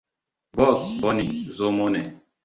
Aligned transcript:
Bugs 0.55 0.83
Bunny 0.99 1.27
zomo 1.57 1.85
ne. 1.93 2.01